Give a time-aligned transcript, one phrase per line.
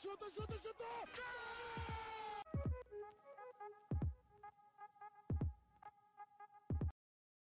[0.00, 0.84] chuta, chuta, chuta!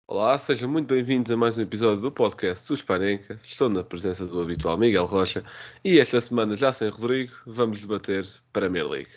[0.08, 3.38] Olá, sejam muito bem-vindos a mais um episódio do podcast Suspanenca.
[3.44, 5.44] Estou na presença do habitual Miguel Rocha
[5.84, 9.12] e esta semana, já sem Rodrigo, vamos debater Premier League.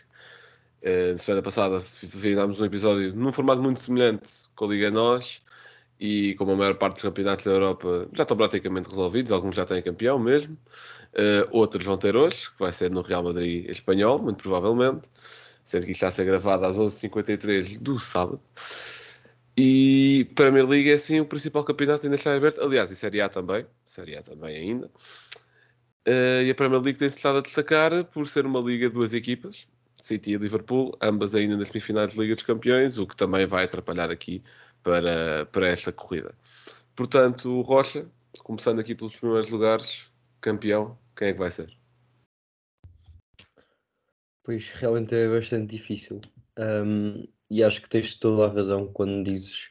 [0.83, 5.43] Eh, na semana passada fizemos um episódio num formato muito semelhante com a Liga Nós
[6.01, 9.65] e como a maior parte dos campeonatos da Europa já estão praticamente resolvidos, alguns já
[9.65, 10.57] têm campeão mesmo,
[11.15, 15.09] uh, outros vão ter hoje, que vai ser no Real Madrid espanhol, muito provavelmente,
[15.65, 18.41] sendo que isto está a ser gravado às 11h53 do sábado.
[19.57, 23.29] E Premier League é assim o principal campeonato ainda está aberto, aliás, e Série A
[23.29, 24.87] também, Série A também ainda.
[26.07, 29.13] Uh, e a Premier League tem-se estado a destacar por ser uma liga de duas
[29.13, 29.67] equipas,
[30.01, 33.65] City e Liverpool, ambas ainda nas semifinais de Liga dos Campeões, o que também vai
[33.65, 34.43] atrapalhar aqui
[34.83, 36.35] para, para esta corrida.
[36.95, 38.07] Portanto, o Rocha,
[38.41, 40.07] começando aqui pelos primeiros lugares,
[40.41, 41.77] campeão, quem é que vai ser?
[44.43, 46.21] Pois realmente é bastante difícil.
[46.59, 49.71] Um, e acho que tens toda a razão quando dizes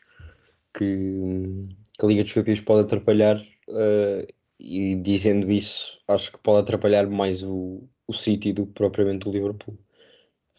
[0.74, 3.38] que, que a Liga dos Campeões pode atrapalhar.
[3.68, 4.28] Uh,
[4.60, 9.32] e dizendo isso, acho que pode atrapalhar mais o, o City do que propriamente o
[9.32, 9.78] Liverpool.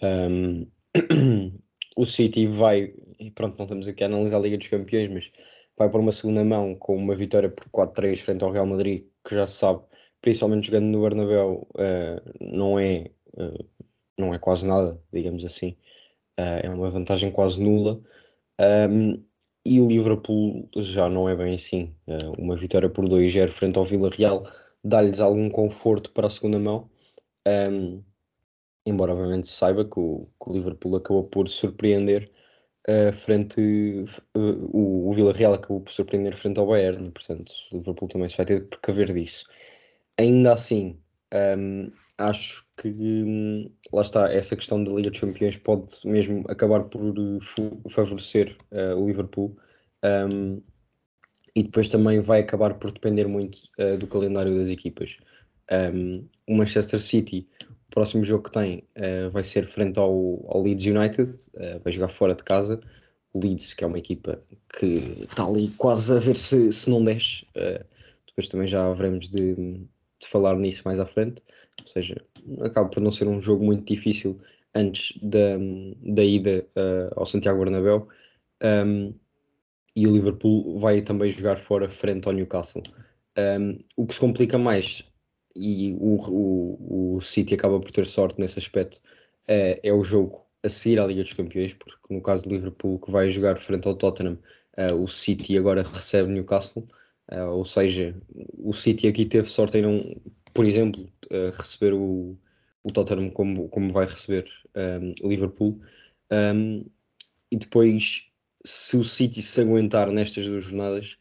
[0.03, 0.67] Um,
[1.97, 5.33] o City vai, e pronto, não estamos aqui a analisar a Liga dos Campeões, mas
[5.77, 9.35] vai por uma segunda mão com uma vitória por 4-3 frente ao Real Madrid, que
[9.35, 9.83] já se sabe,
[10.21, 13.65] principalmente jogando no Bernabéu, uh, não, é, uh,
[14.19, 15.77] não é quase nada, digamos assim.
[16.39, 18.01] Uh, é uma vantagem quase nula.
[18.91, 19.23] Um,
[19.65, 21.95] e o Liverpool já não é bem assim.
[22.39, 24.45] uma vitória por 2-0 frente ao Vila Real
[24.83, 26.89] dá-lhes algum conforto para a segunda mão.
[27.47, 28.03] Um,
[28.87, 32.31] embora obviamente saiba que o, que o Liverpool acabou por surpreender
[32.89, 33.61] uh, frente
[34.35, 34.41] uh,
[34.73, 38.37] o, o Vila Real acabou por surpreender frente ao Bayern, portanto o Liverpool também se
[38.37, 39.47] vai ter de precaver disso.
[40.19, 40.99] Ainda assim,
[41.33, 46.85] um, acho que um, lá está, essa questão da Liga dos Campeões pode mesmo acabar
[46.85, 47.41] por uh,
[47.89, 49.57] favorecer uh, o Liverpool.
[50.05, 50.63] Um,
[51.57, 53.59] e depois também vai acabar por depender muito
[53.99, 55.17] do calendário das equipas.
[55.73, 57.49] Um, o Manchester City
[57.99, 62.07] próximo jogo que tem uh, vai ser frente ao, ao Leeds United, uh, vai jogar
[62.07, 62.79] fora de casa.
[63.33, 64.41] O Leeds, que é uma equipa
[64.79, 67.45] que está ali quase a ver se, se não desce.
[67.57, 67.85] Uh,
[68.29, 71.43] depois também já haveremos de, de falar nisso mais à frente.
[71.81, 72.25] Ou seja,
[72.61, 74.39] acaba por não ser um jogo muito difícil
[74.77, 75.57] antes da,
[76.05, 76.65] da ida
[77.17, 78.07] ao Santiago Bernabéu.
[78.63, 79.13] Um,
[79.97, 82.85] e o Liverpool vai também jogar fora frente ao Newcastle.
[83.37, 85.03] Um, o que se complica mais
[85.55, 89.01] e o, o, o City acaba por ter sorte nesse aspecto,
[89.47, 92.99] é, é o jogo a seguir à Liga dos Campeões, porque no caso do Liverpool
[92.99, 94.39] que vai jogar frente ao Tottenham,
[94.77, 96.85] uh, o City agora recebe Newcastle,
[97.33, 98.15] uh, ou seja,
[98.59, 100.21] o City aqui teve sorte em não,
[100.53, 102.37] por exemplo, uh, receber o,
[102.83, 105.81] o Tottenham como, como vai receber um, Liverpool.
[106.33, 106.85] Um,
[107.51, 108.29] e depois,
[108.65, 111.19] se o City se aguentar nestas duas jornadas,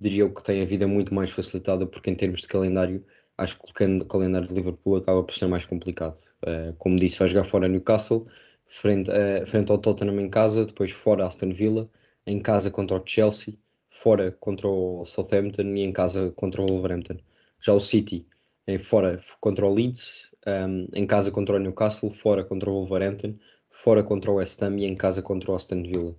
[0.00, 3.04] diria eu que tem a vida muito mais facilitada, porque em termos de calendário
[3.38, 6.18] acho que o calendário de Liverpool acaba por ser mais complicado.
[6.44, 8.26] Uh, como disse, vai jogar fora Newcastle,
[8.66, 11.88] frente, uh, frente ao Tottenham em casa, depois fora Aston Villa,
[12.26, 13.54] em casa contra o Chelsea,
[13.88, 17.16] fora contra o Southampton e em casa contra o Wolverhampton.
[17.60, 18.26] Já o City,
[18.66, 22.74] em fora contra o Leeds, um, ehm, em casa contra o Newcastle, fora contra o
[22.74, 23.36] Wolverhampton,
[23.70, 26.16] fora contra o West Ham e em casa contra o Aston Villa.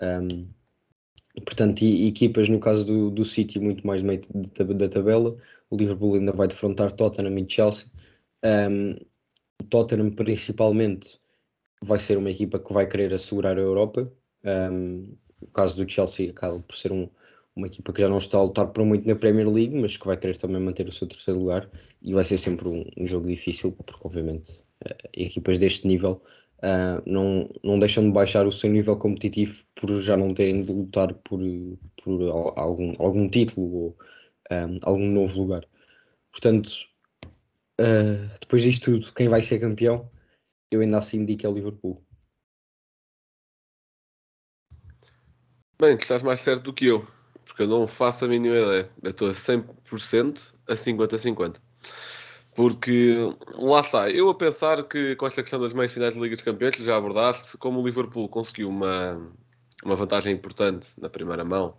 [0.00, 0.48] Um, ehm,
[1.44, 5.36] Portanto, equipas no caso do, do City muito mais meio de, da tabela,
[5.70, 7.90] o Liverpool ainda vai defrontar Tottenham e Chelsea.
[8.44, 8.92] Um,
[9.60, 11.18] o Tottenham principalmente
[11.82, 14.12] vai ser uma equipa que vai querer assegurar a Europa.
[14.44, 17.08] Um, o caso do Chelsea acaba por ser um,
[17.54, 20.06] uma equipa que já não está a lutar por muito na Premier League, mas que
[20.06, 21.68] vai querer também manter o seu terceiro lugar
[22.02, 26.20] e vai ser sempre um, um jogo difícil, porque obviamente uh, equipas deste nível
[26.58, 30.72] uh, não, não deixam de baixar o seu nível competitivo por já não terem de
[30.72, 31.40] lutar por,
[32.02, 32.22] por
[32.56, 33.96] algum, algum título ou
[34.50, 35.64] um, ah, algum novo lugar.
[36.32, 36.70] Portanto,
[37.80, 40.10] uh, depois disto tudo, quem vai ser campeão,
[40.70, 42.02] eu ainda assim digo que é o Liverpool.
[45.80, 47.06] Bem, tu estás mais certo do que eu,
[47.44, 48.90] porque eu não faço a mínima ideia.
[49.00, 51.60] Eu estou a 100% a 50-50.
[52.58, 53.14] Porque
[53.54, 56.44] lá está, eu a pensar que com esta questão das meias finais da Liga dos
[56.44, 59.32] Campeões, já abordaste, como o Liverpool conseguiu uma,
[59.84, 61.76] uma vantagem importante na primeira mão,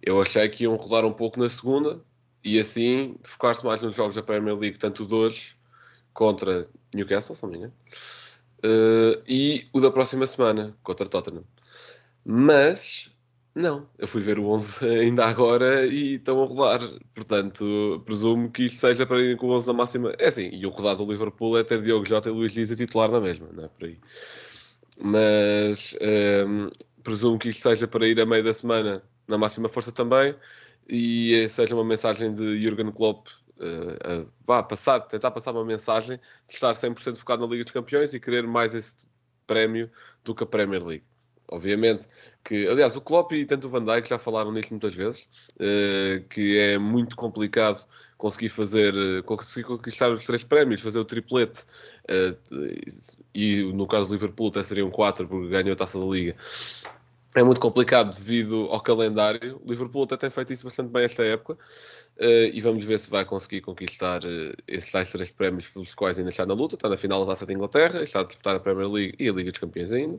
[0.00, 2.00] eu achei que iam rodar um pouco na segunda
[2.44, 5.56] e assim focar-se mais nos jogos da Premier League, tanto o de hoje
[6.12, 7.74] contra Newcastle, se não me engano,
[8.64, 11.42] uh, e o da próxima semana contra Tottenham.
[12.24, 13.10] Mas
[13.54, 16.80] Não, eu fui ver o 11 ainda agora e estão a rodar.
[17.14, 20.14] Portanto, presumo que isto seja para ir com o 11 na máxima.
[20.18, 22.76] É assim, e o rodado do Liverpool é ter Diogo Jota e Luís Dias a
[22.76, 23.98] titular na mesma, não é por aí.
[24.98, 25.94] Mas
[26.46, 26.70] um,
[27.02, 30.34] presumo que isto seja para ir a meio da semana na máxima força também
[30.88, 33.28] e seja uma mensagem de Jurgen Klopp
[33.58, 36.18] uh, vá passar, tentar passar uma mensagem
[36.48, 38.96] de estar 100% focado na Liga dos Campeões e querer mais esse
[39.46, 39.90] prémio
[40.24, 41.04] do que a Premier League.
[41.48, 42.04] Obviamente
[42.42, 46.22] que, aliás, o Klopp e tanto o Van Dijk já falaram nisto muitas vezes, uh,
[46.28, 47.86] que é muito complicado
[48.16, 48.94] conseguir fazer,
[49.24, 51.64] conseguir conquistar os três prémios, fazer o triplete,
[53.34, 56.34] e no caso do Liverpool até seriam quatro porque ganhou a Taça da Liga
[57.34, 59.60] é muito complicado devido ao calendário.
[59.64, 63.10] O Liverpool até tem feito isso bastante bem esta época uh, e vamos ver se
[63.10, 66.76] vai conseguir conquistar uh, esses três prémios pelos quais ainda está na luta.
[66.76, 69.32] Está na final da Taça de Inglaterra, está a disputar a Premier League e a
[69.32, 70.18] Liga dos Campeões ainda.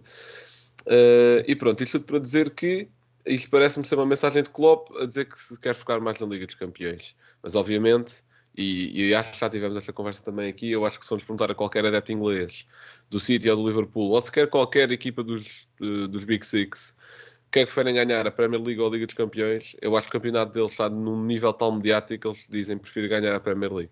[0.81, 2.87] Uh, e pronto, isto tudo para dizer que
[3.25, 6.27] isto parece-me ser uma mensagem de Klopp a dizer que se quer focar mais na
[6.27, 7.15] Liga dos Campeões.
[7.41, 8.23] Mas obviamente,
[8.55, 11.23] e, e acho que já tivemos esta conversa também aqui, eu acho que se formos
[11.23, 12.65] perguntar a qualquer adepto inglês
[13.09, 16.95] do City ou do Liverpool, ou sequer qualquer equipa dos, dos Big Six,
[17.51, 20.07] que é que preferem ganhar a Premier League ou a Liga dos Campeões, eu acho
[20.07, 23.39] que o campeonato deles está num nível tão mediático que eles dizem preferem ganhar a
[23.39, 23.91] Premier League.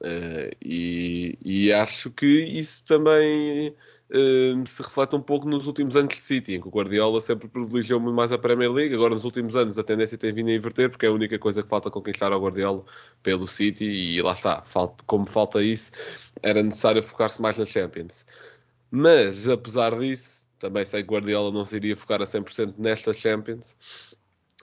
[0.00, 6.14] Uh, e, e, acho que isso também uh, se reflete um pouco nos últimos anos
[6.14, 8.94] de City, em que o Guardiola sempre privilegiou muito mais a Premier League.
[8.94, 11.62] Agora, nos últimos anos, a tendência tem vindo a inverter, porque é a única coisa
[11.62, 12.82] que falta conquistar ao Guardiola
[13.22, 13.84] pelo City.
[13.84, 15.92] E lá está, falta, como falta isso,
[16.42, 18.24] era necessário focar-se mais na Champions.
[18.90, 23.76] Mas, apesar disso, também sei que Guardiola não se iria focar a 100% nesta Champions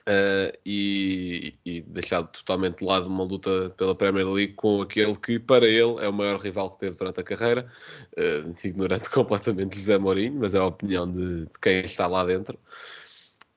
[0.08, 5.38] uh, e, e deixar totalmente de lado uma luta pela Premier League com aquele que
[5.38, 7.70] para ele é o maior rival que teve durante a carreira,
[8.16, 12.58] uh, ignorando completamente José Mourinho, mas é a opinião de, de quem está lá dentro.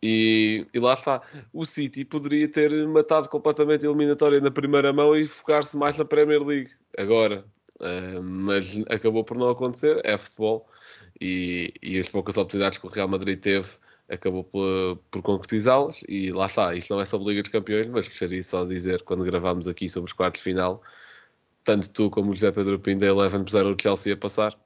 [0.03, 1.21] E, e, lá está.
[1.53, 6.03] O City poderia ter matado completamente a eliminatória na primeira mão e focar-se mais na
[6.03, 7.45] Premier League agora.
[7.80, 10.01] Uh, mas acabou por não acontecer.
[10.03, 10.68] É futebol
[11.19, 13.69] e, e as poucas oportunidades que o Real Madrid teve
[14.11, 18.07] acabou por, por concretizá-las e lá está, isto não é sobre Liga dos Campeões, mas
[18.07, 20.83] gostaria só de dizer, quando gravámos aqui sobre os quartos de final,
[21.63, 24.57] tanto tu como o José Pedro Pinto da Eleven puseram o Chelsea a passar,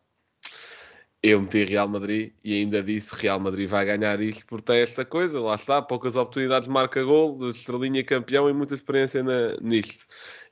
[1.24, 5.04] eu meti Real Madrid e ainda disse Real Madrid vai ganhar isto por ter esta
[5.04, 10.06] coisa, lá está, poucas oportunidades marca gol, estrelinha campeão e muita experiência na, nisto.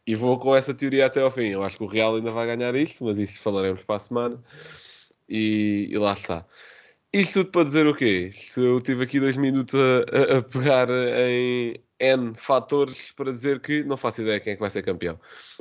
[0.06, 1.50] E vou com essa teoria até ao fim.
[1.50, 4.44] Eu acho que o Real ainda vai ganhar isto, mas isto falaremos para a semana
[5.30, 6.46] e, e lá está.
[7.16, 8.32] Isto tudo para dizer o quê?
[8.58, 13.84] Eu tive aqui dois minutos a, a, a, pegar em N fatores para dizer que
[13.84, 15.20] não faço ideia quem é que vai ser campeão.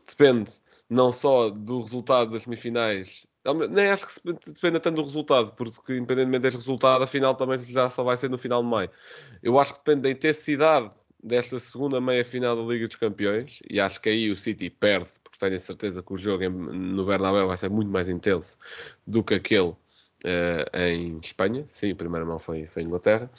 [0.08, 0.50] Depende
[0.88, 3.26] não só do resultado das semifinais,
[3.70, 7.90] nem acho que dependa tanto do resultado, porque independentemente deste resultado, a final também já
[7.90, 8.90] só vai ser no final de maio.
[9.42, 10.90] Eu acho que depende da intensidade
[11.22, 15.38] desta segunda meia-final da Liga dos Campeões, e acho que aí o City perde, porque
[15.38, 18.58] tenho a certeza que o jogo no Bernabéu vai ser muito mais intenso
[19.06, 19.74] do que aquele
[20.24, 21.64] uh, em Espanha.
[21.66, 23.30] Sim, a primeira mão foi, foi em Inglaterra.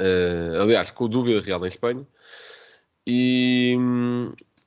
[0.00, 2.06] Uh, aliás, com dúvida real em Espanha.
[3.06, 3.76] E,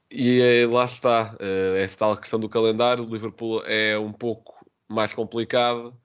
[0.10, 3.04] e lá está, uh, essa tal questão do calendário.
[3.04, 4.54] O Liverpool é um pouco
[4.88, 5.96] mais complicado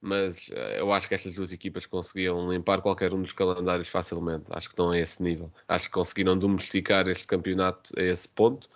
[0.00, 4.44] mas eu acho que estas duas equipas conseguiam limpar qualquer um dos calendários facilmente.
[4.50, 5.52] Acho que estão a esse nível.
[5.66, 8.68] Acho que conseguiram domesticar este campeonato a esse ponto.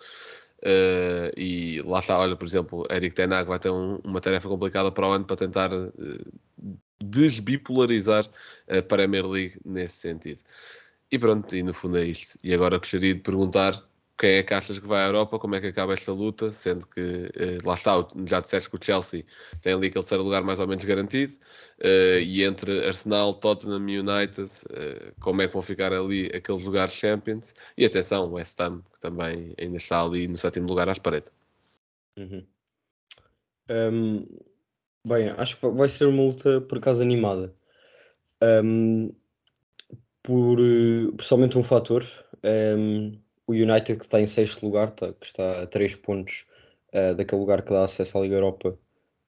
[0.63, 4.91] Uh, e lá está, olha, por exemplo, Eric Tenag vai ter um, uma tarefa complicada
[4.91, 5.91] para o ano para tentar uh,
[7.03, 8.29] desbipolarizar
[8.69, 10.39] a Premier League nesse sentido.
[11.11, 12.37] E pronto, e no fundo é isto.
[12.43, 13.83] E agora gostaria de perguntar
[14.21, 16.85] quem é que achas que vai à Europa, como é que acaba esta luta, sendo
[16.85, 19.25] que eh, lá está, já disseste que o Chelsea
[19.63, 21.33] tem ali aquele terceiro lugar mais ou menos garantido,
[21.79, 26.63] uh, e entre Arsenal, Tottenham e United, uh, como é que vão ficar ali aqueles
[26.63, 30.87] lugares Champions, e atenção, o West Ham, que também ainda está ali no sétimo lugar
[30.87, 31.31] à espreita.
[32.15, 32.45] Uhum.
[33.71, 34.27] Um,
[35.03, 37.55] bem, acho que vai ser uma luta por acaso animada.
[38.39, 39.15] Um,
[40.21, 40.59] por,
[41.17, 42.05] principalmente um fator,
[42.77, 43.19] um,
[43.51, 46.45] o United que está em sexto lugar, tá, que está a 3 pontos
[46.93, 48.77] uh, daquele lugar que dá acesso à Liga Europa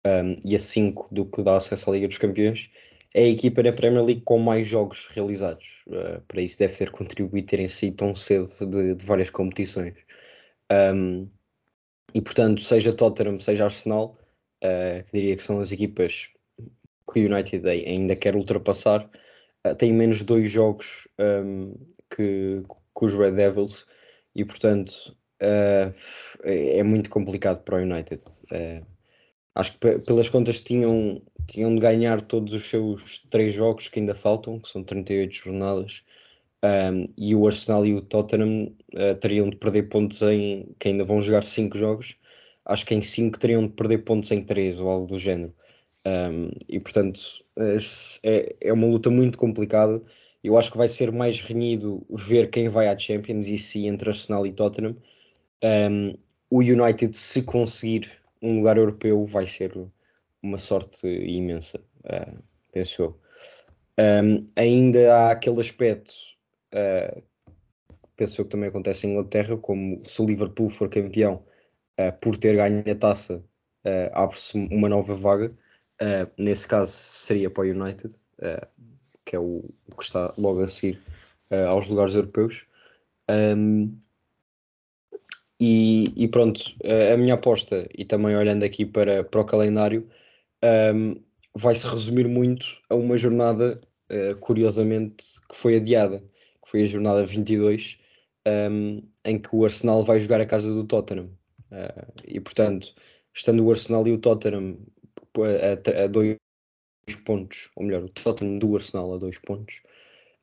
[0.07, 2.71] um, e a 5 do que dá acesso à Liga dos Campeões,
[3.15, 5.83] é a equipa na Premier League com mais jogos realizados.
[5.87, 9.95] Uh, para isso deve ter contribuído terem sido tão cedo de, de várias competições.
[10.73, 11.27] Um,
[12.15, 14.17] e portanto, seja Tottenham, seja Arsenal,
[14.65, 16.31] uh, diria que são as equipas
[17.13, 19.09] que o United ainda quer ultrapassar,
[19.67, 21.75] uh, têm menos dois jogos um,
[22.15, 22.63] que,
[22.97, 23.87] que os Red Devils
[24.35, 25.95] e portanto uh,
[26.45, 28.23] é muito complicado para o United.
[28.51, 28.87] Uh,
[29.55, 34.15] acho que pelas contas tinham, tinham de ganhar todos os seus três jogos que ainda
[34.15, 36.03] faltam, que são 38 jornadas.
[36.65, 41.05] Um, e o Arsenal e o Tottenham uh, teriam de perder pontos em que ainda
[41.05, 42.17] vão jogar 5 jogos.
[42.65, 45.53] Acho que em 5 teriam de perder pontos em 3 ou algo do género.
[46.07, 47.21] Um, e portanto
[48.25, 50.01] é, é uma luta muito complicada.
[50.43, 54.11] Eu acho que vai ser mais renhido ver quem vai à Champions e se entre
[54.11, 54.97] Arsenal e Tottenham.
[55.63, 56.17] Um,
[56.51, 58.11] o United, se conseguir
[58.43, 59.73] um lugar europeu, vai ser
[60.43, 63.21] uma sorte imensa, uh, penso eu.
[63.99, 66.13] Um, ainda há aquele aspecto,
[66.75, 67.23] uh,
[68.17, 71.45] penso eu que também acontece em Inglaterra, como se o Liverpool for campeão
[72.01, 75.53] uh, por ter ganho a taça, uh, abre-se uma nova vaga.
[76.37, 78.13] nesse caso seria para o United,
[79.33, 81.01] que é o, o, que está logo a seguir
[81.67, 82.67] aos lugares europeus.
[83.31, 83.99] Um,
[85.59, 86.61] e, e, pronto,
[87.13, 90.07] a minha aposta, e também olhando aqui para, para o calendário,
[90.95, 91.15] um,
[91.55, 96.19] vai se resumir muito a uma jornada, uh, curiosamente, que foi adiada,
[96.63, 97.99] que foi a jornada 22,
[98.71, 101.31] um, em que o Arsenal vai jogar a casa do Tottenham.
[101.71, 102.95] Uh, e portanto,
[103.33, 104.77] estando o Arsenal e o Tottenham
[105.39, 106.37] a, a, dois
[107.17, 109.83] pontos, ou melhor, o Tottenham do Arsenal a dois pontos,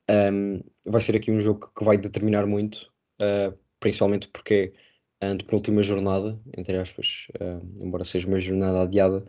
[0.09, 4.73] um, vai ser aqui um jogo que vai determinar muito, uh, principalmente porque
[5.21, 9.25] a penúltima jornada, entre aspas, uh, embora seja uma jornada adiada.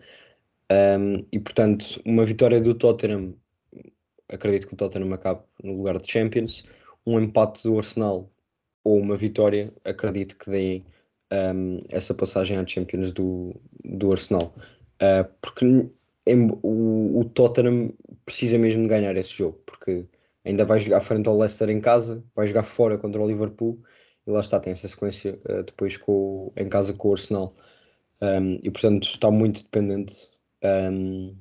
[0.70, 3.34] Um, e portanto, uma vitória do Tottenham,
[4.28, 6.64] acredito que o Tottenham acabe no lugar de Champions.
[7.04, 8.30] Um empate do Arsenal
[8.84, 10.86] ou uma vitória, acredito que deem
[11.32, 14.54] um, essa passagem à Champions do, do Arsenal.
[15.02, 15.90] Uh, porque
[16.26, 17.92] o, o Tottenham
[18.24, 20.06] precisa mesmo de ganhar esse jogo, porque
[20.44, 23.82] ainda vai jogar frente ao Leicester em casa, vai jogar fora contra o Liverpool
[24.26, 27.52] e lá está, tem essa sequência uh, depois com, em casa com o Arsenal.
[28.22, 30.28] Um, e portanto está muito dependente
[30.62, 31.34] um,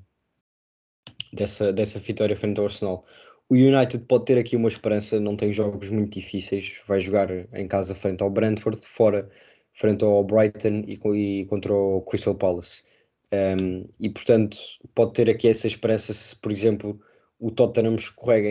[1.34, 3.06] dessa, dessa vitória frente ao Arsenal.
[3.50, 7.68] O United pode ter aqui uma esperança, não tem jogos muito difíceis, vai jogar em
[7.68, 9.30] casa frente ao Brentford, fora
[9.74, 12.84] frente ao Brighton e, e contra o Crystal Palace.
[13.32, 14.58] Um, e portanto
[14.96, 17.00] pode ter aqui essa esperança se, por exemplo,
[17.40, 18.50] o Tottenham escorrega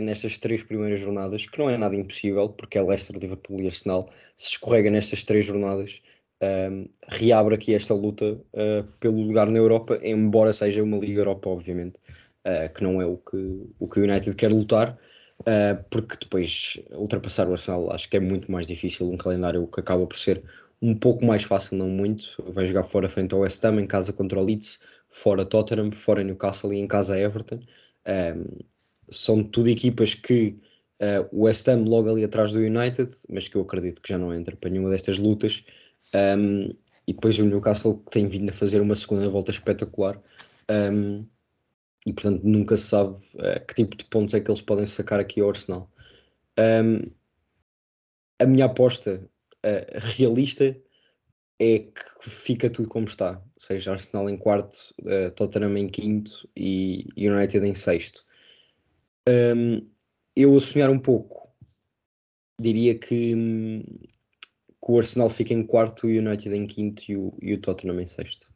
[0.00, 4.08] nestas três primeiras jornadas, que não é nada impossível, porque é Leicester, Liverpool e Arsenal,
[4.36, 6.00] se escorrega nestas três jornadas,
[6.42, 11.50] um, reabre aqui esta luta uh, pelo lugar na Europa, embora seja uma Liga Europa,
[11.50, 12.00] obviamente,
[12.46, 13.36] uh, que não é o que
[13.78, 14.98] o, que o United quer lutar,
[15.40, 19.80] uh, porque depois ultrapassar o Arsenal acho que é muito mais difícil, um calendário que
[19.80, 20.42] acaba por ser
[20.82, 22.42] um pouco mais fácil, não muito.
[22.52, 26.24] Vai jogar fora frente ao West Ham, em casa contra o Leeds, fora Tottenham, fora
[26.24, 27.60] Newcastle e em casa Everton.
[28.06, 28.44] Um,
[29.10, 30.58] são tudo equipas que
[31.02, 34.18] uh, o West Ham logo ali atrás do United, mas que eu acredito que já
[34.18, 35.64] não entra para nenhuma destas lutas.
[36.14, 36.70] Um,
[37.06, 40.20] e depois o Newcastle que tem vindo a fazer uma segunda volta espetacular.
[40.70, 41.26] Um,
[42.06, 45.20] e portanto nunca se sabe uh, que tipo de pontos é que eles podem sacar
[45.20, 45.90] aqui ao Arsenal.
[48.38, 49.22] A minha aposta
[49.64, 50.76] uh, realista
[51.58, 56.48] é que fica tudo como está, ou seja, Arsenal em quarto, uh, Tottenham em quinto
[56.56, 58.24] e United em sexto.
[59.28, 59.86] Um,
[60.34, 61.52] eu a sonhar um pouco,
[62.58, 67.52] diria que, que, o Arsenal fica em quarto, o United em quinto e o, e
[67.52, 68.50] o Tottenham em sexto.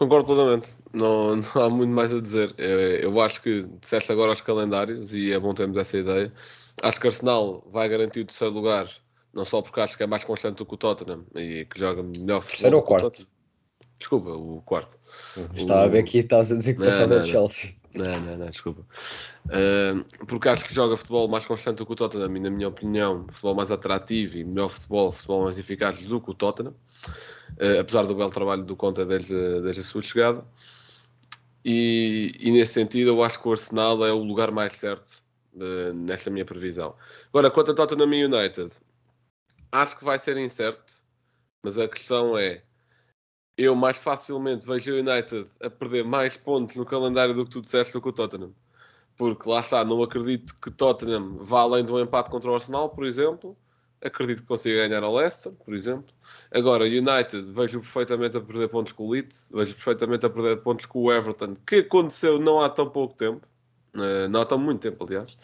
[0.00, 2.54] Concordo plenamente, não, não há muito mais a dizer.
[2.56, 6.32] Eu, eu acho que disseste agora os calendários e é bom termos essa ideia.
[6.82, 8.88] Acho que Arsenal vai garantir o terceiro lugar
[9.34, 12.02] não só porque acho que é mais constante do que o Tottenham e que joga
[12.02, 13.28] melhor Terceiro ou quarto?
[14.00, 14.98] Desculpa, o quarto.
[15.54, 15.84] Estava o...
[15.84, 17.74] a ver aqui, estavas a dizer que passava o Chelsea.
[17.94, 18.82] Não, não, não, desculpa.
[19.46, 22.68] Uh, porque acho que joga futebol mais constante do que o Tottenham e, na minha
[22.68, 26.74] opinião, futebol mais atrativo e melhor futebol, futebol mais eficaz do que o Tottenham.
[27.60, 30.44] Uh, apesar do belo trabalho do Conta desde, desde a sua chegada.
[31.62, 35.22] E, e, nesse sentido, eu acho que o Arsenal é o lugar mais certo
[35.56, 36.94] uh, nesta minha previsão.
[37.28, 38.70] Agora, quanto a Tottenham United,
[39.72, 40.94] acho que vai ser incerto,
[41.62, 42.62] mas a questão é:
[43.60, 47.60] eu mais facilmente vejo o United a perder mais pontos no calendário do que tu
[47.60, 48.54] disseste do que o Tottenham.
[49.18, 53.04] Porque lá está, não acredito que Tottenham vá além do empate contra o Arsenal, por
[53.04, 53.54] exemplo.
[54.02, 56.06] Acredito que consiga ganhar ao Leicester, por exemplo.
[56.50, 60.86] Agora, United, vejo perfeitamente a perder pontos com o Leeds, vejo perfeitamente a perder pontos
[60.86, 63.46] com o Everton, que aconteceu não há tão pouco tempo,
[63.94, 65.36] uh, não há tão muito tempo, aliás.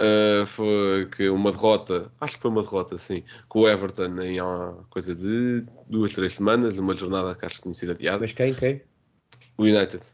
[0.00, 4.38] Uh, foi que uma derrota, acho que foi uma derrota, sim, com o Everton em
[4.38, 8.20] há coisa de duas, três semanas, numa jornada que acho que tinha sido adiada.
[8.20, 8.54] Mas quem?
[8.54, 8.80] Quem?
[9.56, 10.04] O United.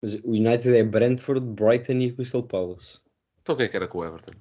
[0.00, 3.00] Mas o United é Brentford, Brighton e Crystal Palace.
[3.42, 4.32] Então quem é que era com o Everton?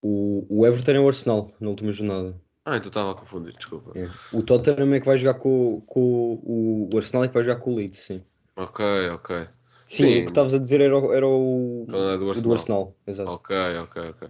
[0.00, 2.40] O, o Everton é o Arsenal na última jornada.
[2.64, 3.92] Ah, então estava a confundir, desculpa.
[3.98, 4.08] É.
[4.32, 7.60] O Tottenham é que vai jogar com, com o, o Arsenal é que vai jogar
[7.60, 8.22] com o Leeds, sim.
[8.56, 9.48] Ok, ok.
[9.90, 10.18] Sim, Sim.
[10.20, 12.42] o que estavas a dizer era, o- era o, é do o Arsenal.
[12.42, 12.96] do Arsenal.
[13.08, 13.30] Exato.
[13.32, 14.28] Ok, ok, ok.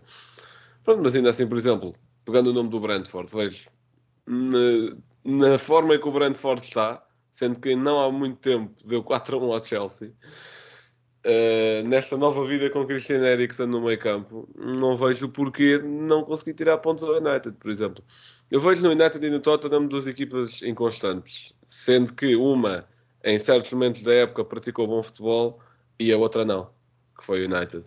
[0.82, 3.68] Pronto, mas ainda assim, por exemplo, pegando o nome do Brentford, vejo
[4.26, 9.02] na, na forma em que o Brentford está, sendo que não há muito tempo deu
[9.04, 10.14] 4 a 1 ao Chelsea,
[11.22, 16.54] eh, nesta nova vida com Christian Eriksen no meio campo, não vejo porquê não conseguir
[16.54, 18.02] tirar pontos ao United, por exemplo.
[18.50, 22.86] Eu vejo no United e no Tottenham duas equipas inconstantes, sendo que uma,
[23.24, 25.60] em certos momentos da época, praticou bom futebol
[25.98, 26.70] e a outra não,
[27.18, 27.84] que foi o United.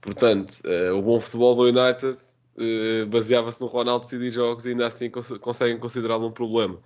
[0.00, 2.16] Portanto, eh, o bom futebol do United
[2.58, 6.78] eh, baseava-se no Ronaldo decidir jogos e ainda assim cons- conseguem considerá-lo um problema.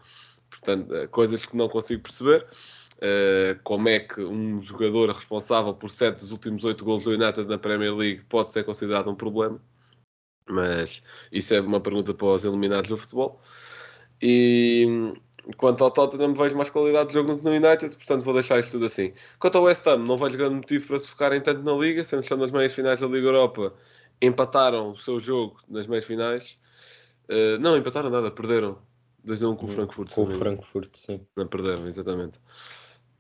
[0.50, 2.46] Portanto, eh, coisas que não consigo perceber.
[3.64, 7.56] Como é que um jogador responsável por 7 dos últimos 8 gols do United na
[7.56, 9.58] Premier League pode ser considerado um problema?
[10.46, 13.40] Mas isso é uma pergunta para os eliminados do futebol.
[14.20, 15.14] E
[15.56, 18.59] quanto ao Tottenham, vejo mais qualidade de jogo do que no United, portanto vou deixar
[18.61, 19.12] isto tudo assim.
[19.38, 22.20] Quanto ao West Ham, não vejo grande motivo para se focarem tanto na Liga, sendo
[22.20, 23.75] que estão nas meias finais da Liga Europa,
[24.20, 26.59] empataram o seu jogo nas meias finais.
[27.28, 28.78] Eh, não, empataram nada, perderam.
[29.25, 30.14] 2 a 1 com o Frankfurt.
[30.14, 30.26] Com o.
[30.26, 31.20] Frankfurt, sim.
[31.37, 32.40] Não perderam, exatamente.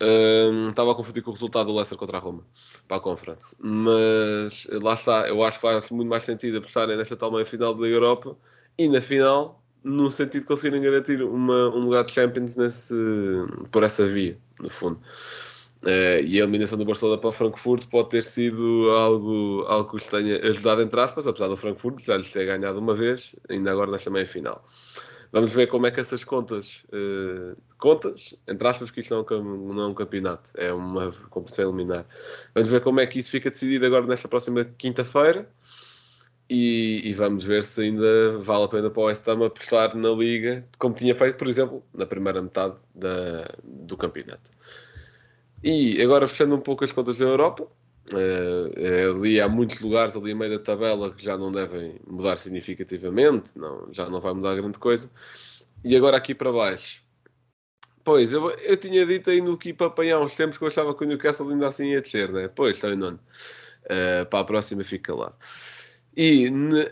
[0.02, 2.46] Hum, Estava a confundir com o resultado do Leicester contra a Roma
[2.88, 5.28] para a Conference, mas lá está.
[5.28, 8.34] Eu acho que faz muito mais sentido apostarem nesta tal meia final da Liga Europa
[8.78, 12.94] e na final, no sentido de conseguirem garantir uma, um lugar de Champions nesse,
[13.70, 15.00] por essa via, no fundo.
[15.86, 19.96] Eh, e a eliminação do Barcelona para o Frankfurt pode ter sido algo, algo que
[19.96, 23.72] os tenha ajudado, entre aspas, apesar do Frankfurt já lhes ter ganhado uma vez, ainda
[23.72, 24.62] agora nesta meia final.
[25.32, 29.40] Vamos ver como é que essas contas, eh, contas, entre aspas, que isto não é,
[29.40, 32.04] um, não é um campeonato, é uma competição eliminar.
[32.54, 35.48] Vamos ver como é que isso fica decidido agora nesta próxima quinta-feira
[36.50, 40.10] e, e vamos ver se ainda vale a pena para o West Ham apostar na
[40.10, 44.50] Liga, como tinha feito, por exemplo, na primeira metade da, do campeonato.
[45.62, 47.68] E agora fechando um pouco as contas da Europa,
[48.12, 52.36] eh, ali há muitos lugares ali a meio da tabela que já não devem mudar
[52.36, 55.08] significativamente, não, já não vai mudar grande coisa.
[55.84, 57.00] E agora aqui para baixo.
[58.02, 60.94] Pois, eu, eu tinha dito aí no que para apanhar uns tempos que eu achava
[60.96, 62.48] que o Newcastle ainda assim ia descer, né?
[62.48, 63.20] Pois, está em nono.
[63.88, 65.32] Eh, para a próxima fica lá.
[66.16, 66.46] E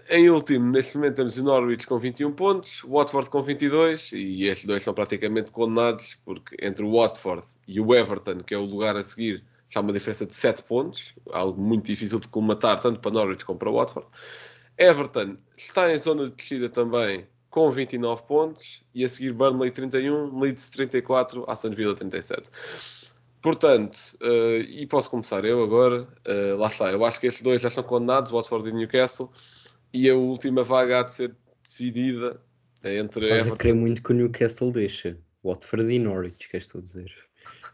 [0.09, 4.45] em último, neste momento temos o Norwich com 21 pontos, o Watford com 22, e
[4.45, 8.65] estes dois são praticamente condenados, porque entre o Watford e o Everton, que é o
[8.65, 12.81] lugar a seguir, já há uma diferença de 7 pontos, algo muito difícil de colmatar,
[12.81, 14.09] tanto para Norwich como para o Watford.
[14.79, 20.39] Everton está em zona de descida também, com 29 pontos, e a seguir Burnley 31,
[20.39, 22.49] Leeds 34, Aston Villa 37.
[23.41, 27.63] Portanto, eh, e posso começar eu agora, eh, lá está, eu acho que estes dois
[27.63, 29.31] já estão condenados, Watford e Newcastle,
[29.93, 32.41] e a última vaga há de ser decidida
[32.83, 35.17] entre Estás a Everton querer muito que o Newcastle deixa.
[35.45, 37.13] Watford e Norwich, queres tu dizer?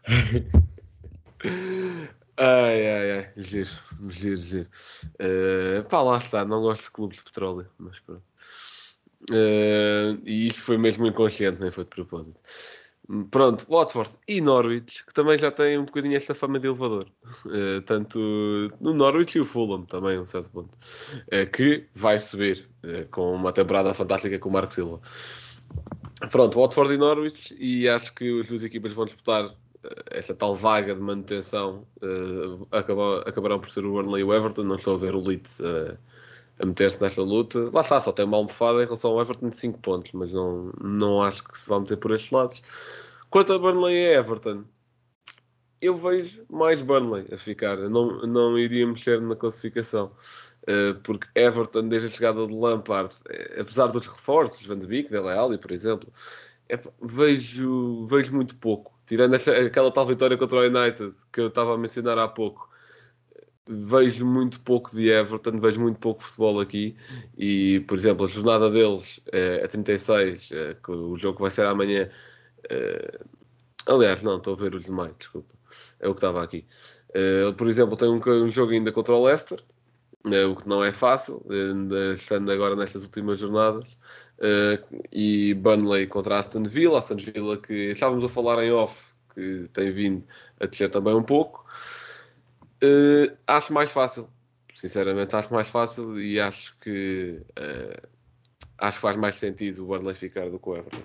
[2.37, 3.69] Ai, ai, ai, giro,
[4.09, 4.67] giro, giro.
[5.19, 8.23] Eh, pá, lá está, não gosto de clubes de petróleo, mas pronto.
[9.31, 12.37] Eh, e isto foi mesmo inconsciente, nem foi de propósito.
[13.29, 17.05] Pronto, Watford e Norwich, que também já têm um bocadinho esta fama de elevador.
[17.51, 18.17] Eh, tanto
[18.81, 20.75] no Norwich e o Fulham também, um certo ponto.
[21.29, 24.99] Eh, que vai subir eh, com uma temporada fantástica com o Marco Silva.
[26.31, 29.53] Pronto, Watford e Norwich, e acho que as duas equipas vão disputar
[30.09, 31.85] esta tal vaga de manutenção.
[32.71, 34.63] acaba- acabarão por ser o Burnley e o Everton.
[34.63, 35.61] Não estou a ver o Leeds
[36.59, 37.69] a meter-se nesta luta.
[37.73, 40.71] Lá está, só tem uma almofada em relação ao Everton de 5 pontos, mas não,
[40.81, 42.61] não acho que se vá meter por estes lados.
[43.29, 44.63] Quanto a Burnley e Everton,
[45.81, 47.77] eu vejo mais Burnley a ficar.
[47.79, 50.11] Eu Não, não iria mexer na classificação.
[50.67, 55.09] Eh, porque Everton, desde a chegada de Lampard, eh, apesar dos reforços, Van de Beek,
[55.11, 56.11] Dele Alli, por exemplo,
[56.69, 58.93] epá, vejo, vejo muito pouco.
[59.05, 62.69] Tirando esta- aquela tal vitória contra o United que eu estava a mencionar há pouco,
[63.67, 66.97] vejo muito pouco de Everton, vejo muito pouco futebol aqui.
[67.37, 71.65] E, por exemplo, a jornada deles é a 36, eh, que o jogo vai ser
[71.65, 72.09] amanhã.
[72.69, 73.19] eh,
[73.87, 75.55] aliás, não, estou a ver os demais, desculpa.
[75.99, 76.67] É o que estava aqui.
[77.13, 79.63] Eh, por exemplo, tem um, um jogo ainda contra o Leicester,
[80.31, 81.45] eh, o que não é fácil,
[82.15, 83.97] estando agora nestas últimas jornadas.
[85.11, 89.91] E Burnley contra Aston Villa, Aston Villa que estávamos a falar em off, que tem
[89.91, 90.25] vindo
[90.59, 91.65] a descer também um pouco.
[92.81, 94.29] Eh, acho mais fácil,
[94.73, 98.01] sinceramente, acho mais fácil e acho que eh,
[98.77, 101.03] acho que faz mais sentido o Burnley ficar do que o Everton.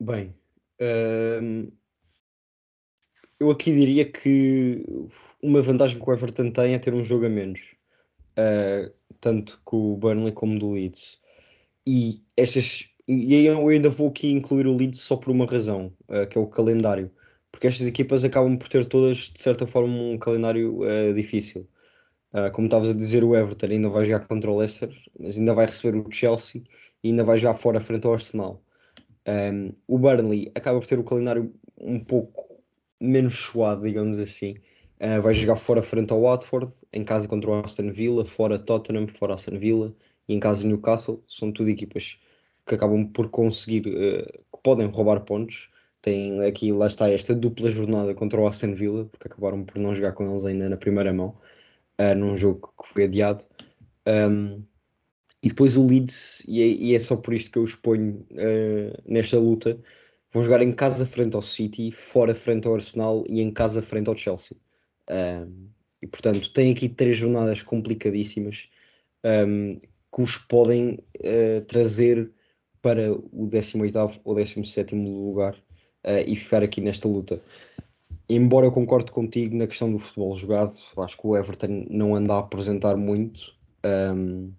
[0.00, 0.34] Bem,
[0.80, 1.70] hum,
[3.42, 4.84] eu aqui diria que
[5.42, 7.74] uma vantagem que o Everton tem é ter um jogo a menos.
[8.38, 11.20] Uh, tanto com o Burnley como do Leeds.
[11.86, 16.26] E estas e eu ainda vou aqui incluir o Leeds só por uma razão, uh,
[16.28, 17.10] que é o calendário.
[17.62, 21.64] Porque estas equipas acabam por ter todas, de certa forma, um calendário uh, difícil.
[22.34, 25.54] Uh, como estavas a dizer, o Everton ainda vai jogar contra o Leicester, mas ainda
[25.54, 26.64] vai receber o Chelsea
[27.04, 28.60] e ainda vai jogar fora frente ao Arsenal.
[29.28, 32.60] Um, o Burnley acaba por ter o calendário um pouco
[33.00, 34.56] menos suado, digamos assim.
[35.00, 39.06] Uh, vai jogar fora frente ao Watford, em casa contra o Aston Villa, fora Tottenham,
[39.06, 39.94] fora Aston Villa
[40.26, 41.22] e em casa Newcastle.
[41.28, 42.18] São tudo equipas
[42.66, 45.70] que acabam por conseguir, uh, que podem roubar pontos.
[46.02, 49.94] Tem aqui, lá está, esta dupla jornada contra o Aston Villa, porque acabaram por não
[49.94, 51.38] jogar com eles ainda na primeira mão,
[52.00, 53.44] uh, num jogo que foi adiado.
[54.06, 54.64] Um,
[55.42, 58.26] e depois o Leeds, e é, e é, só por isto que eu os ponho
[58.32, 59.80] uh, nesta luta,
[60.32, 64.08] vão jogar em casa frente ao City, fora frente ao Arsenal e em casa frente
[64.08, 64.56] ao Chelsea.
[65.10, 65.68] Um,
[66.00, 68.68] e portanto, tem aqui três jornadas complicadíssimas
[69.24, 72.30] um, que os podem uh, trazer
[72.80, 75.56] para o 18 ou 17 lugar
[76.06, 77.40] uh, e ficar aqui nesta luta.
[78.28, 82.34] Embora eu concorde contigo na questão do futebol jogado, acho que o Everton não anda
[82.34, 83.54] a apresentar muito.
[83.84, 84.52] Um,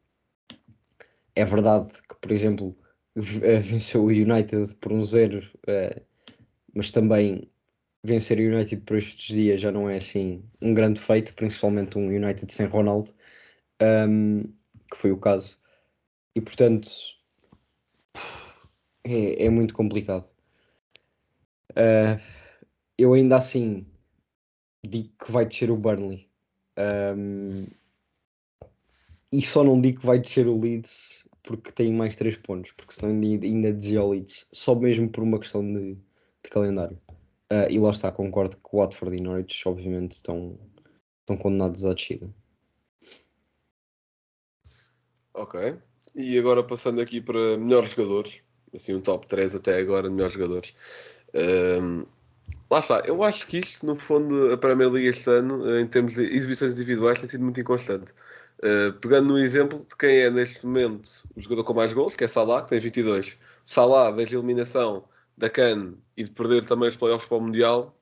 [1.36, 2.76] é verdade que, por exemplo,
[3.16, 6.02] eh, venceu o United por um zero, uh,
[6.76, 7.50] mas também
[8.04, 12.08] vencer o United por estes dias já não é assim um grande feito, principalmente um
[12.08, 13.12] United sem Ronaldo,
[13.82, 14.44] um,
[14.92, 15.58] que foi o caso.
[16.36, 16.90] E portanto
[19.06, 20.34] é, é muito complicado.
[21.76, 22.22] Uh,
[22.98, 23.86] eu ainda assim
[24.86, 26.30] digo que vai descer o Burnley.
[26.78, 27.66] Um,
[29.32, 32.94] e só não digo que vai descer o Leeds porque tem mais 3 pontos, porque
[32.94, 36.98] senão ainda, ainda dizia o Leeds, só mesmo por uma questão de, de calendário.
[37.52, 40.58] Uh, e lá está, concordo que o Watford e Norwich, obviamente, estão,
[41.20, 42.34] estão condenados à descida.
[45.34, 45.78] Ok.
[46.16, 48.36] E agora passando aqui para melhores jogadores,
[48.74, 50.74] assim um top 3 até agora, melhores jogadores.
[51.34, 52.06] Um,
[52.69, 56.13] lá está, eu acho que isto, no fundo, a Premier League este ano, em termos
[56.15, 58.12] de exibições individuais, tem sido muito inconstante.
[58.60, 62.24] Uh, pegando no exemplo de quem é neste momento o jogador com mais gols, que
[62.24, 63.38] é Salah, que tem 22.
[63.65, 65.04] Salah, desde a eliminação
[65.38, 67.98] da CAN e de perder também os playoffs para o Mundial,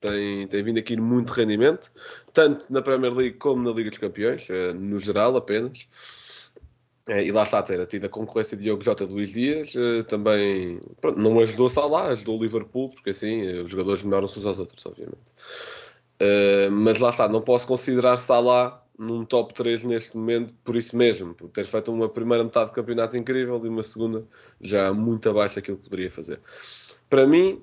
[0.00, 1.90] tem, tem vindo aqui muito rendimento,
[2.32, 5.86] tanto na Premier League como na Liga dos Campeões, uh, no geral apenas.
[7.08, 10.02] É, e lá está a ter a concorrência de Diogo Jota de Luís Dias, uh,
[10.04, 14.44] também pronto, não ajudou Salah, ajudou o Liverpool, porque assim uh, os jogadores melhoram-se uns
[14.44, 15.20] aos outros, obviamente.
[16.20, 20.96] Uh, mas lá está, não posso considerar Salah num top 3 neste momento por isso
[20.96, 24.24] mesmo, por ter feito uma primeira metade de campeonato incrível e uma segunda
[24.60, 26.40] já muito abaixo daquilo que poderia fazer.
[27.08, 27.62] Para mim,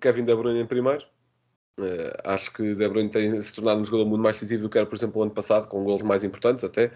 [0.00, 1.06] Kevin De Bruyne em primeiro,
[2.24, 4.86] acho que De Bruyne tem se tornado um jogador muito mais decisivo do que era,
[4.86, 6.90] por exemplo, o ano passado, com gols mais importantes até.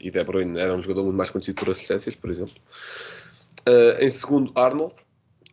[0.00, 2.54] E De Bruyne era um jogador muito mais conhecido por assistências, por exemplo.
[3.68, 4.94] Uh, em segundo, Arnold.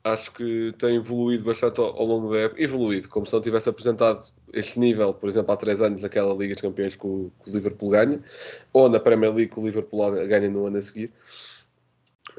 [0.01, 2.63] Acho que tem evoluído bastante ao, longo da época.
[2.63, 6.53] Evoluído, como se não tivesse apresentado este nível, por exemplo, há três anos naquela Liga
[6.53, 8.19] dos Campeões que o, que o Liverpool ganha,
[8.71, 11.11] ou na Premier League que o Liverpool ganha no ano a seguir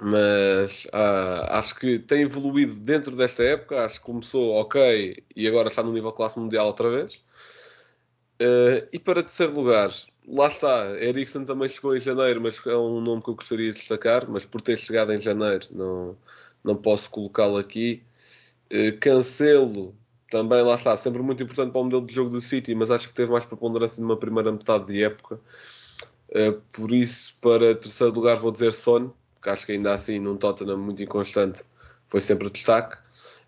[0.02, 3.84] mas ah, acho que tem evoluído dentro desta época.
[3.84, 7.14] Acho que começou ok e agora está no nível classe mundial outra vez.
[8.40, 9.92] Uh, e para terceiro lugar,
[10.26, 10.86] lá está.
[10.98, 14.28] Ericsson também chegou em janeiro, mas é um nome que eu gostaria de destacar.
[14.28, 16.16] Mas por ter chegado em janeiro, não,
[16.64, 18.02] não posso colocá-lo aqui.
[18.72, 19.94] Uh, Cancelo
[20.30, 23.08] também, lá está, sempre muito importante para o modelo de jogo do City, mas acho
[23.08, 25.40] que teve mais preponderância numa primeira metade de época.
[26.30, 30.36] Uh, por isso, para terceiro lugar, vou dizer Son porque acho que ainda assim num
[30.36, 31.62] Tottenham muito inconstante
[32.08, 32.98] foi sempre destaque.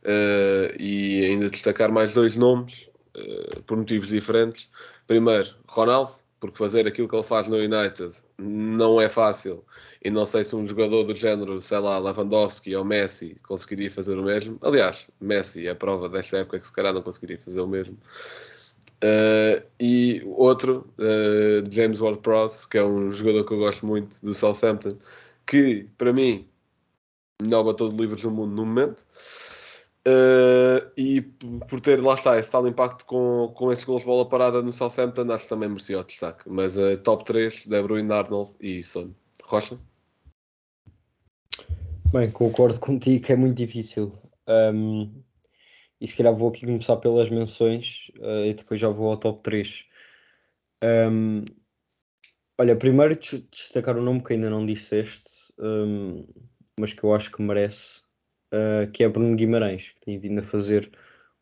[0.02, 4.68] Uh, e ainda destacar mais dois nomes uh, por motivos diferentes.
[5.06, 9.64] Primeiro, Ronaldo, porque fazer aquilo que ele faz no United não é fácil
[10.04, 14.18] e não sei se um jogador do género, sei lá, Lewandowski ou Messi conseguiria fazer
[14.18, 14.58] o mesmo.
[14.62, 17.96] Aliás, Messi é a prova desta época que se calhar não conseguiria fazer o mesmo.
[19.04, 20.88] Uh, e outro,
[21.70, 24.96] James Ward-Prowse, que é um jogador que eu gosto muito do Southampton,
[25.46, 26.48] que para mim
[27.42, 29.04] melhor batedor de livros do mundo no momento.
[30.06, 31.20] Uh, e
[31.68, 34.72] por ter lá está esse tal impacto com, com esses gols de bola parada no
[34.72, 36.48] Southampton, acho que também merecia o destaque.
[36.48, 39.10] Mas uh, top 3, De Bruyne, Arnold e Son.
[39.44, 39.78] Rocha?
[42.12, 44.12] Bem, concordo contigo que é muito difícil.
[44.48, 45.22] Um,
[46.00, 49.40] e se calhar vou aqui começar pelas menções uh, e depois já vou ao top
[49.42, 49.84] 3.
[50.82, 51.44] Um,
[52.58, 55.31] olha, primeiro destacar o nome que ainda não disseste,
[55.62, 56.26] um,
[56.78, 58.00] mas que eu acho que merece,
[58.52, 60.90] uh, que é Bruno Guimarães, que tem vindo a fazer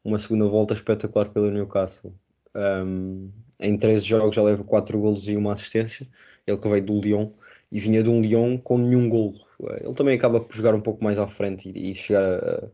[0.05, 2.15] uma segunda volta espetacular pelo Newcastle.
[2.55, 3.31] Um,
[3.61, 6.07] em 13 jogos já leva 4 golos e uma assistência.
[6.47, 7.31] Ele que veio do Lyon
[7.71, 9.39] e vinha de um Lyon com nenhum golo.
[9.81, 12.71] Ele também acaba por jogar um pouco mais à frente e, e chegar a,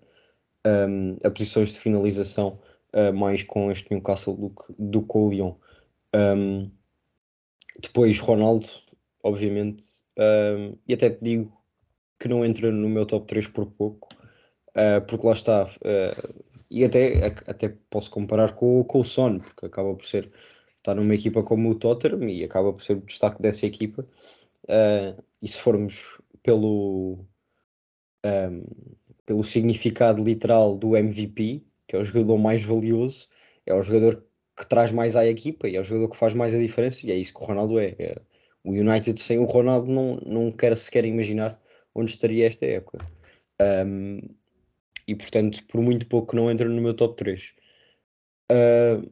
[0.64, 2.58] a, a, posições de finalização
[2.94, 5.54] uh, mais com este Newcastle do que, do que o Lyon.
[6.14, 6.70] Um,
[7.80, 8.66] depois Ronaldo,
[9.22, 9.84] obviamente,
[10.18, 11.52] um, e até te digo
[12.18, 14.08] que não entra no meu top 3 por pouco,
[14.70, 19.66] uh, porque lá está, uh, e até, até posso comparar com, com o Son, porque
[19.66, 20.30] acaba por ser,
[20.76, 24.06] está numa equipa como o Tottenham e acaba por ser o destaque dessa equipa.
[24.64, 27.18] Uh, e se formos pelo,
[28.24, 28.64] um,
[29.24, 33.28] pelo significado literal do MVP, que é o jogador mais valioso,
[33.64, 34.24] é o jogador
[34.56, 37.12] que traz mais à equipa e é o jogador que faz mais a diferença, e
[37.12, 37.94] é isso que o Ronaldo é.
[37.98, 38.16] é
[38.66, 41.60] o United sem o Ronaldo não, não quer sequer imaginar
[41.94, 42.98] onde estaria esta época.
[43.62, 44.20] Um,
[45.08, 47.54] e portanto, por muito pouco não entra no meu top 3.
[48.52, 49.10] Uh,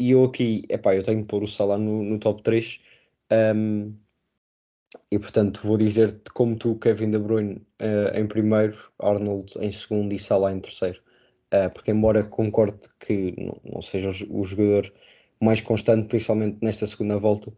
[0.00, 2.80] e eu aqui, epá, eu tenho que pôr o Salah no, no top 3.
[3.32, 3.96] Um,
[5.10, 10.12] e portanto, vou dizer como tu, Kevin De Bruyne uh, em primeiro, Arnold em segundo
[10.12, 11.00] e Salah em terceiro.
[11.54, 14.92] Uh, porque, embora concorde que não, não seja o, o, jogador
[15.40, 17.52] mais constante, principalmente nesta segunda volta,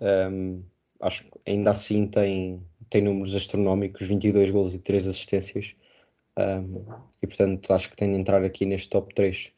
[0.00, 0.62] um,
[1.00, 5.74] acho que ainda assim tem, tem números astronómicos, 22 gols e 3 assistências.
[6.38, 6.84] Um,
[7.22, 9.52] e portanto acho que tem de entrar aqui neste top 3.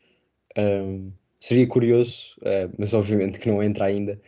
[0.58, 4.20] Um, seria curioso, uh, mas obviamente que não entra ainda,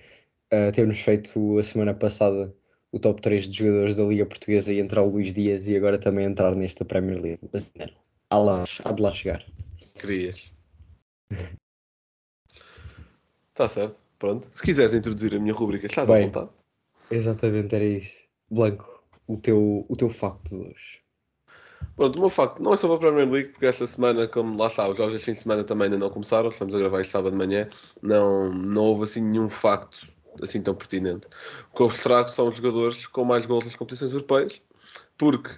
[0.53, 2.55] uh, termos feito a semana passada
[2.91, 5.99] o top 3 de jogadores da Liga Portuguesa e entrar o Luís Dias e agora
[5.99, 7.41] também entrar nesta Premier League.
[7.53, 7.87] Mas não,
[8.31, 9.45] há, lá, há de lá chegar.
[10.01, 10.51] Querias.
[13.59, 14.49] Está certo, pronto.
[14.53, 16.51] Se quiseres introduzir a minha rubrica, estás Bem, à vontade.
[17.11, 18.21] Exatamente, era isso.
[18.49, 21.01] Blanco, o teu, o teu facto de hoje.
[21.97, 24.57] Pronto, o meu facto não é só para a Premier League, porque esta semana, como
[24.57, 27.01] lá está, os jogos deste fim de semana também ainda não começaram, estamos a gravar
[27.01, 27.69] este sábado de manhã,
[28.01, 30.07] não, não houve assim nenhum facto
[30.41, 31.27] assim tão pertinente.
[31.73, 34.61] O que eu vos trago são os jogadores com mais gols nas competições europeias,
[35.17, 35.51] porque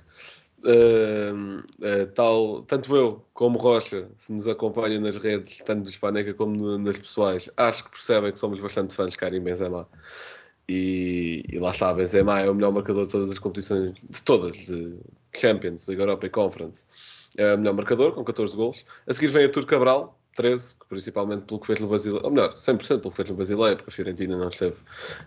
[0.64, 6.78] uh, tal, tanto eu como Rocha, se nos acompanham nas redes, tanto do Spaneca como
[6.78, 9.88] nas pessoais, acho que percebem que somos bastante fãs de Karim Benzema.
[10.68, 14.56] E, e, lá está, Benzema é o melhor marcador de todas as competições, de todas,
[14.56, 14.98] de
[15.36, 16.86] Champions, Liga Europa e Conference.
[17.36, 18.84] É o melhor marcador, com 14 gols.
[19.06, 23.00] A seguir vem Artur Cabral, 13, principalmente pelo que fez no Brasileiro, ou melhor, 100%
[23.00, 24.76] pelo que fez no Brasileiro, porque a Fiorentina não esteve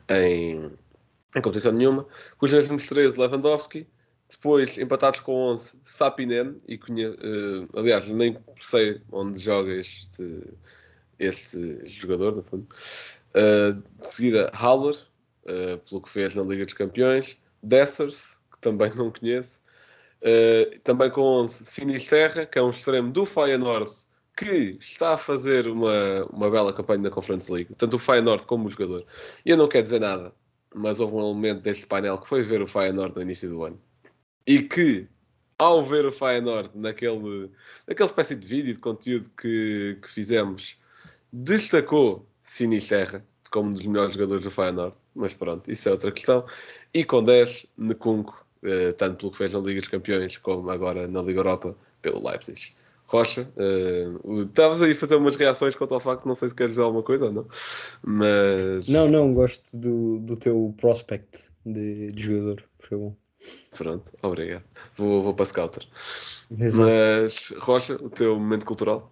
[0.09, 0.71] em,
[1.35, 2.05] em competição nenhuma.
[2.37, 3.87] Com os mesmos 13, Lewandowski.
[4.33, 6.59] Depois, empatados com 11, Sapinen.
[6.67, 6.75] E.
[6.75, 10.43] Uh, aliás, nem sei onde joga este,
[11.19, 12.67] este jogador, no fundo.
[13.35, 14.95] Uh, de seguida, Haller,
[15.45, 17.37] uh, pelo que fez na Liga dos Campeões.
[17.61, 19.61] Dessers, que também não conheço.
[20.83, 23.91] Também com 11, Sinisterra, que é um extremo do Feyenoord,
[24.37, 28.67] que está a fazer uma, uma bela campanha na Conference League, tanto o Feyenoord como
[28.67, 29.05] o jogador.
[29.45, 30.33] E eu não quero dizer nada,
[30.73, 33.79] mas houve um elemento deste painel que foi ver o Feyenoord no início do ano.
[34.45, 35.07] E que,
[35.57, 37.49] ao ver o Feyenoord naquele,
[37.87, 40.77] naquela espécie de vídeo, de conteúdo que, que fizemos,
[41.31, 46.45] destacou Sinisterra como um dos melhores jogadores do Feyenoord mas pronto, isso é outra questão.
[46.93, 51.07] E com 10, Necunco, eh, tanto pelo que fez na Liga dos Campeões como agora
[51.07, 52.73] na Liga Europa, pelo Leipzig.
[53.05, 56.71] Rocha, uh, estavas aí a fazer umas reações quanto ao facto, não sei se queres
[56.71, 57.47] dizer alguma coisa ou não,
[58.01, 58.87] mas...
[58.87, 63.15] Não, não, gosto do, do teu prospect de, de jogador, foi bom.
[63.71, 64.63] Pronto, obrigado.
[64.97, 65.87] Vou, vou para Scouter.
[66.59, 66.89] Exato.
[66.89, 69.11] Mas, Rocha, o teu momento cultural?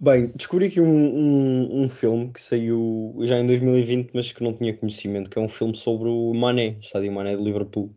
[0.00, 4.54] Bem, descobri aqui um, um, um, filme que saiu já em 2020, mas que não
[4.54, 7.92] tinha conhecimento, que é um filme sobre o Mané, Sadio Mané de Liverpool,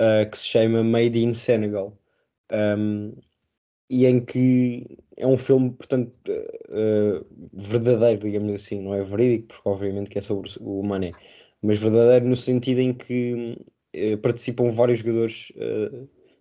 [0.00, 1.98] uh, que se chama Made in Senegal.
[2.50, 3.12] Um,
[3.90, 4.86] e em que
[5.18, 10.22] é um filme, portanto, uh, verdadeiro, digamos assim, não é verídico, porque obviamente que é
[10.22, 11.12] sobre o Mané,
[11.62, 13.58] mas verdadeiro no sentido em que
[14.22, 15.52] participam vários jogadores,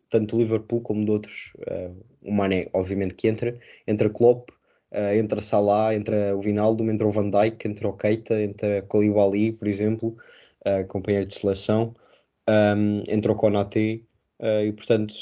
[0.10, 1.54] tanto do Liverpool como de outros.
[2.22, 4.50] o Mané, obviamente, que entra, entra Klopp,
[4.96, 8.78] Uh, entre a Salah, entre o Vinaldo, entre o Van Dijk, entre o Keita, entre
[8.78, 10.16] a Koulibaly, por exemplo,
[10.88, 11.96] companheiro de seleção,
[13.08, 14.02] entre o Konaté,
[14.40, 15.16] e portanto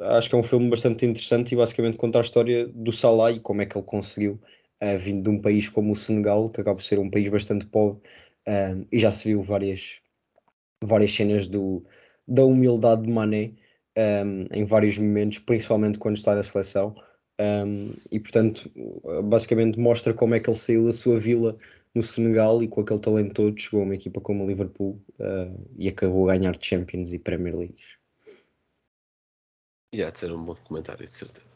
[0.00, 3.38] acho que é um filme bastante interessante e basicamente conta a história do Salah e
[3.38, 4.40] como é que ele conseguiu,
[4.98, 8.02] vindo de um país como o Senegal, que acaba por ser um país bastante pobre,
[8.90, 10.00] e já se viu várias,
[10.86, 11.84] várias cenas do,
[12.26, 13.52] da humildade de Mané
[13.96, 16.94] um, em vários momentos, principalmente quando está na seleção.
[17.40, 18.70] Um, e portanto,
[19.24, 21.56] basicamente mostra como é que ele saiu da sua vila
[21.94, 25.70] no Senegal e com aquele talento todo chegou a uma equipa como o Liverpool uh,
[25.76, 27.82] e acabou a ganhar Champions e Premier League.
[29.92, 31.46] E há de ser um bom documentário, de certeza.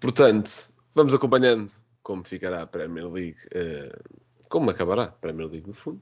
[0.00, 1.72] Portanto, vamos acompanhando
[2.02, 6.00] como ficará a Premier League, uh, como acabará a Premier League no fundo.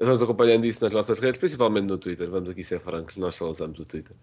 [0.00, 2.28] Vamos acompanhando isso nas nossas redes, principalmente no Twitter.
[2.30, 4.16] Vamos aqui ser francos, nós só usamos o Twitter.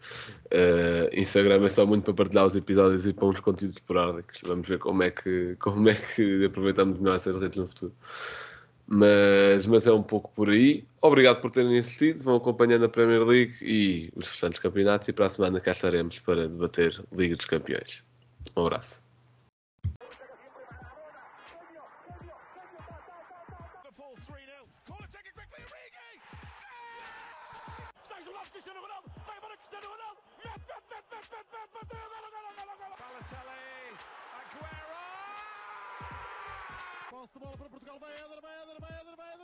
[0.45, 4.41] Uh, Instagram é só muito para partilhar os episódios e para uns conteúdos esporádicos.
[4.43, 7.93] Vamos ver como é que, como é que aproveitamos melhor essas redes no futuro.
[8.87, 10.85] Mas, mas é um pouco por aí.
[11.01, 12.23] Obrigado por terem assistido.
[12.23, 15.07] Vão acompanhando a Premier League e os restantes campeonatos.
[15.09, 18.01] E para a semana cá estaremos para debater Liga dos Campeões.
[18.55, 19.06] Um abraço.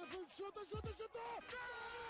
[0.02, 2.03] Eder, chuta, chuta, chuta!